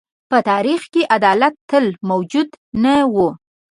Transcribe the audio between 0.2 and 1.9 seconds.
په تاریخ کې عدالت تل